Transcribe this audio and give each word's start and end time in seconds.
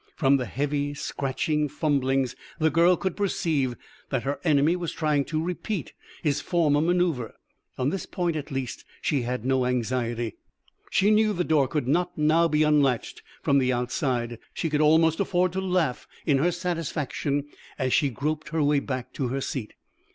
From 0.15 0.37
the 0.37 0.47
heavy, 0.47 0.95
scratchy 0.95 1.67
fumblings 1.67 2.35
the 2.57 2.71
girl 2.71 2.97
could 2.97 3.15
perceive 3.15 3.75
that 4.09 4.23
her 4.23 4.39
enemy 4.43 4.75
was 4.75 4.93
trying 4.93 5.23
to 5.25 5.39
repeat 5.39 5.93
his 6.23 6.41
former 6.41 6.81
maneuver. 6.81 7.35
On 7.77 7.91
this 7.91 8.07
point, 8.07 8.35
at 8.35 8.49
least, 8.49 8.83
she 8.99 9.21
had 9.21 9.45
no 9.45 9.63
anxiety. 9.67 10.37
She 10.89 11.11
knew 11.11 11.33
the 11.33 11.43
door 11.43 11.67
could 11.67 11.87
not 11.87 12.17
now 12.17 12.47
be 12.47 12.63
unlatched 12.63 13.21
from 13.43 13.59
the 13.59 13.71
outside. 13.71 14.39
She 14.55 14.71
could 14.71 14.81
almost 14.81 15.19
afford 15.19 15.51
to 15.53 15.61
laugh 15.61 16.07
in 16.25 16.39
her 16.39 16.49
satisfaction 16.51 17.45
as 17.77 17.93
she 17.93 18.09
groped 18.09 18.49
her 18.49 18.63
way 18.63 18.79
back 18.79 19.13
to 19.13 19.27
her 19.27 19.39
seat. 19.39 19.75